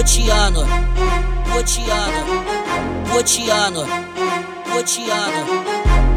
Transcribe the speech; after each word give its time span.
Potiano, 0.00 0.60
Potiano, 1.54 2.44
Potiano, 3.10 3.86
Potiano. 4.70 5.64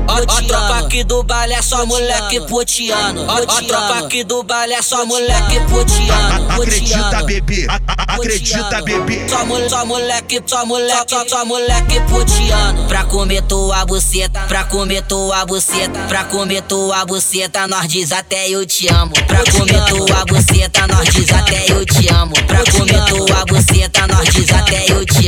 Ó, 0.09 0.13
ó, 0.27 0.41
tropa 0.47 0.79
aqui 0.79 1.03
do 1.03 1.21
baile 1.23 1.53
é 1.53 1.61
só 1.61 1.85
moleque 1.85 2.41
potiano. 2.41 3.25
Ó, 3.27 3.35
ó, 3.35 3.45
tropa 3.61 3.99
aqui 3.99 4.23
do 4.23 4.41
baile 4.43 4.73
é 4.73 4.81
só 4.81 5.05
moleque 5.05 5.59
potiano. 5.69 6.51
Acredita, 6.51 7.23
bebê, 7.23 7.67
a- 7.69 7.75
a- 7.87 8.15
acredita, 8.15 8.81
bebê. 8.81 9.29
Só, 9.29 9.45
mole- 9.45 9.69
só 9.69 9.85
moleque, 9.85 10.41
só 10.45 10.65
moleque, 10.65 11.05
só, 11.09 11.25
só 11.27 11.45
moleque 11.45 11.99
potiano. 12.09 12.87
Pra 12.87 13.03
comer 13.05 13.43
tua 13.43 13.85
buceta, 13.85 14.39
pra 14.41 14.63
comer 14.65 15.03
tua 15.03 15.45
buceta, 15.45 15.99
pra 16.07 16.23
comer 16.25 16.63
tua 16.63 17.05
buceta, 17.05 17.67
nós 17.67 17.87
diz 17.87 18.11
até 18.11 18.49
eu 18.49 18.65
te 18.65 18.87
amo. 18.91 19.13
Pra 19.27 19.43
comer 19.51 19.85
tua 19.85 20.25
buceta, 20.25 20.87
nós 20.87 21.07
diz 21.13 21.29
até 21.31 21.65
eu 21.71 21.85
te 21.85 22.09
amo. 22.11 22.28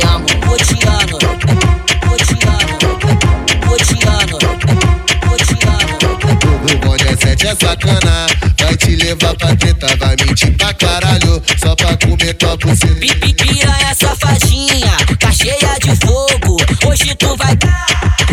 amo. 0.06 0.26
Potiano, 0.40 1.18
potiano, 2.00 2.78
potiano, 3.60 4.38
potiano. 5.20 5.98
No 6.68 6.78
bonde 6.78 7.08
é 7.08 7.16
sete 7.16 7.46
é 7.46 7.54
sacana 7.54 8.26
Vai 8.58 8.76
te 8.76 8.96
levar 8.96 9.34
pra 9.36 9.54
treta, 9.56 9.86
vai 9.98 10.16
mentir 10.24 10.56
pra 10.56 10.72
caralho 10.74 11.42
Só 11.60 11.74
pra 11.74 11.96
comer 11.96 12.34
tua 12.34 12.56
buceta 12.56 12.94
Pi- 12.94 13.14
pi- 13.16 13.34
Piranha 13.34 13.94
safadinha, 13.94 14.96
tá 15.18 15.30
cheia 15.32 15.78
de 15.80 15.94
fogo. 16.06 16.56
Hoje 16.88 17.14
tu 17.16 17.36
vai 17.36 17.54
dar 17.56 17.86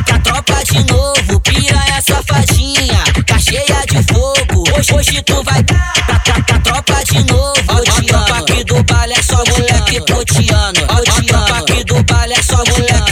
com 0.08 0.16
a 0.16 0.20
tropa 0.20 0.64
de 0.64 0.84
novo. 0.92 1.40
Piranha 1.42 2.02
safadinha, 2.02 3.04
tá 3.26 3.38
cheia 3.40 3.86
de 3.88 4.02
fogo. 4.14 4.64
Hoje, 4.78 4.94
hoje 4.94 5.22
tu 5.24 5.44
vai 5.44 5.62
dar 5.64 5.94
com 6.26 6.32
a- 6.32 6.56
a 6.56 6.60
tropa 6.60 7.04
de 7.04 7.24
novo. 7.26 7.54
Ó, 7.68 8.02
tropa 8.08 8.38
aqui 8.40 8.64
do 8.64 8.84
baile 8.84 9.14
é 9.14 9.22
só 9.22 9.44
moleque 9.50 10.00
potiano. 10.02 10.80
Ó, 10.89 10.89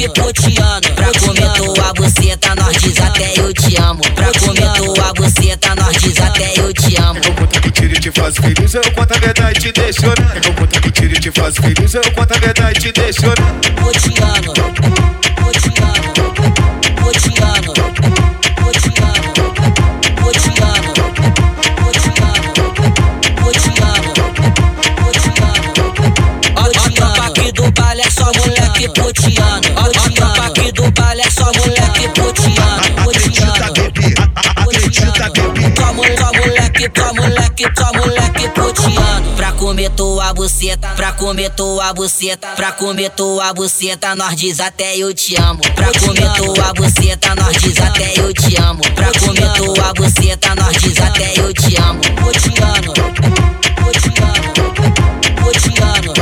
moleque. 0.08 0.94
Pra 0.96 1.12
comer 1.20 1.52
tua 1.54 1.94
buceta, 1.94 2.56
nós 2.56 2.78
diz 2.78 3.00
até 3.00 3.34
eu 3.38 3.54
te 3.54 3.76
amo. 3.78 4.02
Pra 4.16 4.32
comer 4.40 4.72
tua 4.74 5.14
buceta, 5.14 5.76
nós 5.76 5.98
diz 5.98 6.20
até 6.20 6.54
eu 6.60 6.74
te 6.74 6.96
amo. 6.98 7.20
Eu 7.24 7.34
conto 7.34 7.62
que 7.62 7.72
tiro 7.72 7.94
e 7.94 8.00
te 8.00 8.12
faço 8.12 8.42
feliz, 8.42 8.74
eu 8.74 8.92
conto 8.92 9.14
a 9.14 9.18
verdade 9.18 9.60
e 9.60 9.62
te 9.62 9.72
deixo 9.72 10.02
né? 10.08 10.42
Eu 10.46 10.54
conto 10.54 10.82
que 10.82 10.92
tiro 10.92 11.14
e 11.14 11.20
te 11.20 11.32
faço 11.32 11.62
feliz, 11.62 11.94
eu 11.94 12.12
conto 12.12 12.34
a 12.34 12.38
verdade 12.38 12.80
e 12.80 12.82
te 12.82 12.92
deixo 12.92 13.28
né? 13.28 13.34
Potiano, 13.82 14.54
Potiano, 15.36 16.14
Potiano, 16.96 17.74
Potiano, 17.74 17.74
Potiano, 18.56 19.34
Potiano, 20.16 20.94
Potiano, 28.94 29.77
moleque, 36.78 36.90
tua 36.90 37.14
moleque, 37.14 37.70
tua 37.74 37.92
moleque 37.94 38.50
potiano. 38.50 39.36
Pra 39.36 39.52
comer 39.54 39.90
tua 39.92 40.34
buceta, 40.34 40.88
pra 40.90 41.12
comer 41.12 41.50
tua 41.52 41.94
buceta, 41.94 42.48
pra 42.50 42.72
comer 42.72 43.10
tua 43.12 43.54
buceta, 43.54 44.16
nós 44.16 44.36
diz 44.36 44.60
até 44.60 44.96
eu 44.96 45.14
te 45.14 45.36
amo. 45.42 45.62
Pra 45.76 45.92
comer 46.00 46.32
tua 46.34 46.74
buceta, 46.74 47.36
nós 47.36 47.58
diz 47.58 47.78
até 47.80 48.14
eu 48.20 48.34
te 48.34 48.56
amo. 48.62 48.82
Pra 48.96 49.12
comer 49.20 49.54
tua 49.54 49.94
buceta, 49.94 50.56
nós 50.56 50.78
diz 50.78 51.00
até 51.00 51.34
eu 51.40 51.54
te 51.54 51.76
amo. 51.78 52.00
Potiano, 52.22 52.94
potiano, 53.76 54.54
potiano, 55.36 56.14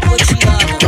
potiano. 0.00 0.78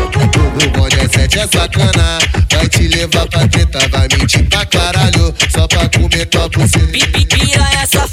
No 0.60 0.70
bonde 0.70 1.00
é 1.00 1.08
sete 1.08 1.38
é 1.40 1.46
sacana 1.48 2.18
Vai 2.50 2.68
te 2.68 2.86
levar 2.88 3.26
pra 3.26 3.46
treta, 3.48 3.78
vai 3.90 4.06
mentir 4.16 4.48
pra 4.48 4.64
caralho 4.66 5.34
Só 5.52 5.66
pra 5.66 5.88
comer 5.88 6.26
tua 6.26 6.48
buceta 6.48 6.86
Pi- 6.86 7.06
pi- 7.08 7.26
Piranha 7.26 7.86
safadinha, 7.86 8.03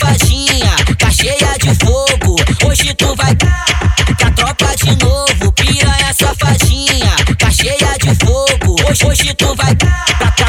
Com 3.35 4.27
a 4.27 4.31
tropa 4.31 4.75
de 4.75 4.95
novo. 5.03 5.51
Piranha 5.53 6.13
safadinha, 6.13 7.15
tá 7.37 7.49
cheia 7.51 7.97
de 7.99 8.25
fogo. 8.25 8.75
Hoje, 8.89 9.05
hoje 9.05 9.33
tu 9.35 9.55
vai 9.55 9.73
dar 9.75 10.05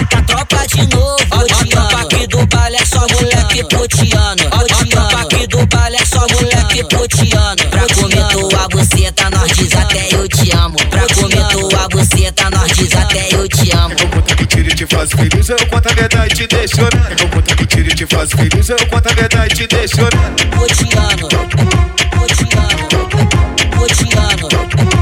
com 0.09 0.17
a- 0.19 0.23
tropa 0.23 0.67
de 0.67 0.87
novo. 0.95 1.17
Ó, 1.31 1.65
tropa 1.71 2.01
aqui 2.03 2.27
do 2.27 2.47
baile 2.47 2.77
é 2.77 2.85
só 2.85 3.01
moleque 3.13 3.63
potiano. 3.65 4.43
Ó, 4.51 4.57
ó, 4.59 4.85
tropa 4.87 5.21
aqui 5.23 5.47
do 5.47 5.67
baile 5.67 5.97
é 5.97 6.05
só 6.05 6.21
moleque 6.33 6.85
potiano. 6.85 7.57
Pra 7.71 7.87
comer 7.95 8.29
tua 8.29 8.69
buceta, 8.69 9.31
nós 9.31 9.53
diz 9.57 9.73
até 9.75 10.09
eu 10.15 10.29
te 10.29 10.51
amo. 10.57 10.77
Pra 10.91 11.07
comer 11.15 11.47
tua 11.49 11.89
buceta, 11.89 12.51
nós 12.51 12.73
diz 12.77 12.93
até 12.95 13.29
eu 13.33 13.49
te 13.49 13.71
amo. 13.77 13.95
Eu 13.99 14.09
conto 14.09 14.37
que 14.37 14.47
tiro 14.47 14.69
e 14.69 14.75
te 14.75 14.87
faço 14.87 15.17
feliz, 15.17 15.49
eu 15.49 15.67
conto 15.69 15.89
a 15.89 15.93
verdade 15.95 16.33
e 16.35 16.37
te 16.37 16.47
deixo 16.49 16.81
né? 16.83 17.17
Eu 17.21 17.29
conto 17.29 17.57
que 17.57 17.67
tiro 17.67 17.89
e 17.89 17.95
te 17.95 18.07
faço 18.07 18.37
feliz, 18.37 18.69
eu 18.69 18.87
conto 18.89 19.09
a 19.09 19.13
verdade 19.15 19.55
e 19.55 19.57
te 19.57 19.67
deixo 19.77 19.97
né? 20.03 20.09
Potiano, 20.57 21.29
Potiano. 21.29 22.02
what 23.83 24.01
you 24.01 24.09
love. 24.15 25.02